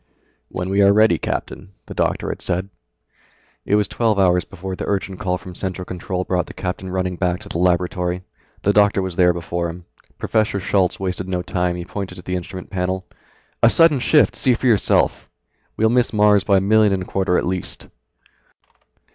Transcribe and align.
"When 0.47 0.69
we 0.71 0.81
are 0.81 0.91
ready, 0.91 1.19
Captain," 1.19 1.73
the 1.85 1.93
doctor 1.93 2.29
had 2.29 2.41
said. 2.41 2.69
It 3.65 3.75
was 3.75 3.87
twelve 3.87 4.17
hours 4.17 4.45
before 4.45 4.75
the 4.75 4.87
urgent 4.87 5.19
call 5.19 5.37
from 5.37 5.53
Central 5.53 5.85
Control 5.85 6.23
brought 6.23 6.47
the 6.47 6.55
captain 6.55 6.89
running 6.89 7.17
back 7.17 7.39
to 7.41 7.49
the 7.49 7.59
laboratory. 7.59 8.23
The 8.63 8.73
doctor 8.73 9.03
was 9.03 9.15
there 9.15 9.31
before 9.31 9.69
him. 9.69 9.85
Professor 10.17 10.59
Schultz 10.59 10.99
wasted 10.99 11.27
no 11.27 11.43
time, 11.43 11.75
he 11.75 11.85
pointed 11.85 12.15
to 12.15 12.23
the 12.23 12.35
instrument 12.35 12.71
panel. 12.71 13.05
"A 13.61 13.69
sudden 13.69 13.99
shift, 13.99 14.35
see 14.35 14.55
for 14.55 14.65
yourself. 14.65 15.29
We'll 15.77 15.89
miss 15.89 16.13
Mars 16.13 16.43
by 16.43 16.57
a 16.57 16.61
million 16.61 16.93
and 16.93 17.03
a 17.03 17.05
quarter 17.05 17.37
at 17.37 17.45
least." 17.45 17.85